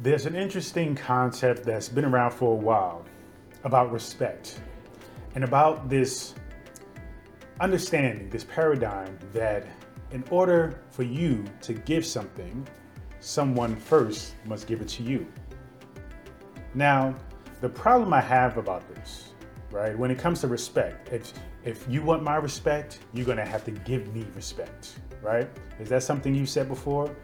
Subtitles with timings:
[0.00, 3.04] There's an interesting concept that's been around for a while
[3.62, 4.60] about respect
[5.34, 6.34] and about this
[7.60, 9.66] understanding, this paradigm that
[10.10, 12.66] in order for you to give something,
[13.20, 15.26] someone first must give it to you.
[16.74, 17.14] Now,
[17.60, 19.32] the problem I have about this,
[19.70, 21.32] right, when it comes to respect, if,
[21.64, 25.48] if you want my respect, you're gonna have to give me respect, right?
[25.78, 27.14] Is that something you said before?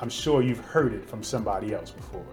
[0.00, 2.26] I'm sure you've heard it from somebody else before.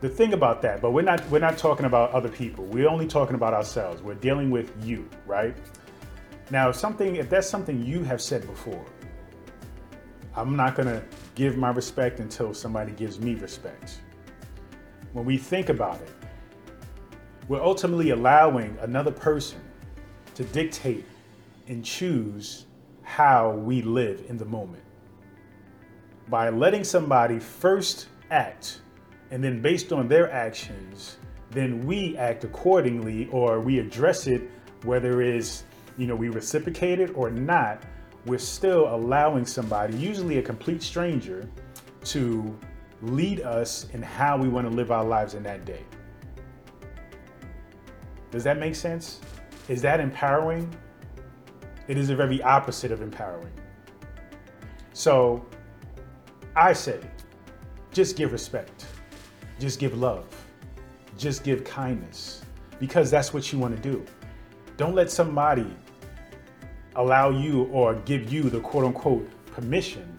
[0.00, 2.64] The thing about that, but we're not we're not talking about other people.
[2.64, 4.02] We're only talking about ourselves.
[4.02, 5.56] We're dealing with you, right?
[6.50, 8.84] Now, if something if that's something you have said before,
[10.34, 11.02] I'm not going to
[11.34, 14.00] give my respect until somebody gives me respect.
[15.12, 16.12] When we think about it,
[17.48, 19.60] we're ultimately allowing another person
[20.34, 21.04] to dictate
[21.66, 22.66] and choose
[23.02, 24.82] how we live in the moment
[26.30, 28.80] by letting somebody first act
[29.30, 31.18] and then based on their actions
[31.50, 34.48] then we act accordingly or we address it
[34.84, 35.64] whether it is
[35.98, 37.82] you know we reciprocate it or not
[38.26, 41.48] we're still allowing somebody usually a complete stranger
[42.04, 42.56] to
[43.02, 45.82] lead us in how we want to live our lives in that day.
[48.30, 49.20] Does that make sense?
[49.68, 50.72] Is that empowering?
[51.88, 53.52] It is the very opposite of empowering.
[54.92, 55.44] So
[56.56, 57.00] I say,
[57.92, 58.86] just give respect,
[59.58, 60.24] just give love,
[61.16, 62.42] just give kindness,
[62.78, 64.04] because that's what you want to do.
[64.76, 65.66] Don't let somebody
[66.96, 70.16] allow you or give you the quote unquote permission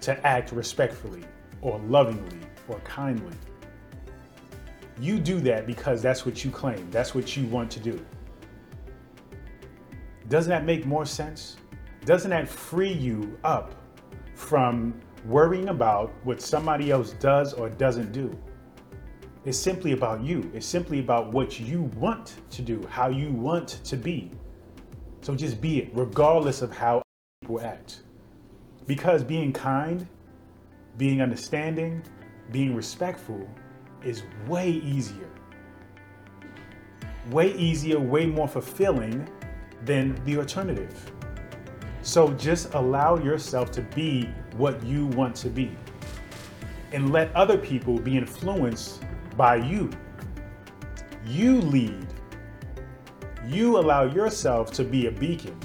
[0.00, 1.24] to act respectfully
[1.62, 3.36] or lovingly or kindly.
[5.00, 8.04] You do that because that's what you claim, that's what you want to do.
[10.28, 11.56] Doesn't that make more sense?
[12.04, 13.74] Doesn't that free you up
[14.34, 18.36] from worrying about what somebody else does or doesn't do.
[19.44, 20.50] It's simply about you.
[20.54, 24.30] It's simply about what you want to do, how you want to be.
[25.22, 27.02] So just be it, regardless of how
[27.40, 28.02] people act.
[28.86, 30.06] Because being kind,
[30.98, 32.02] being understanding,
[32.52, 33.48] being respectful
[34.04, 35.28] is way easier.
[37.30, 39.28] Way easier, way more fulfilling
[39.84, 41.12] than the alternative.
[42.10, 45.70] So just allow yourself to be what you want to be
[46.92, 49.04] and let other people be influenced
[49.36, 49.90] by you.
[51.24, 52.08] You lead.
[53.46, 55.56] You allow yourself to be a beacon,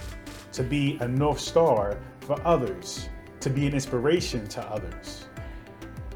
[0.52, 5.26] to be a North Star for others, to be an inspiration to others.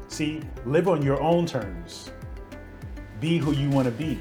[0.06, 2.12] See, live on your own terms.
[3.18, 4.20] Be who you want to be,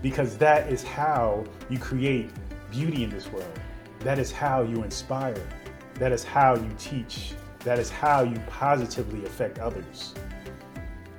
[0.00, 2.30] because that is how you create
[2.70, 3.60] beauty in this world.
[4.00, 5.46] That is how you inspire.
[5.94, 7.34] That is how you teach.
[7.60, 10.14] That is how you positively affect others.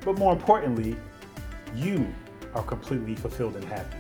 [0.01, 0.95] But more importantly,
[1.73, 2.07] you
[2.53, 3.97] are completely fulfilled and happy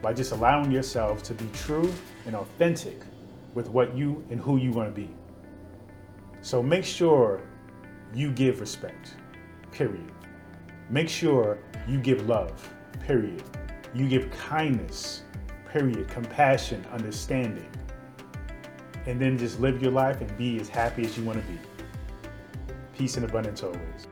[0.00, 1.92] by just allowing yourself to be true
[2.26, 3.02] and authentic
[3.54, 5.10] with what you and who you want to be.
[6.40, 7.42] So make sure
[8.14, 9.14] you give respect,
[9.70, 10.10] period.
[10.90, 11.58] Make sure
[11.88, 12.72] you give love,
[13.06, 13.42] period.
[13.94, 15.22] You give kindness,
[15.70, 16.08] period.
[16.08, 17.68] Compassion, understanding
[19.06, 21.58] and then just live your life and be as happy as you want to be.
[22.96, 24.11] Peace and abundance always.